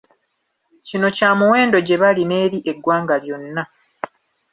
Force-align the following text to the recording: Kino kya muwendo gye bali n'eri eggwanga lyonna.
Kino 0.87 1.07
kya 1.15 1.29
muwendo 1.39 1.77
gye 1.85 1.97
bali 2.01 2.23
n'eri 2.29 2.59
eggwanga 2.71 3.15
lyonna. 3.23 3.63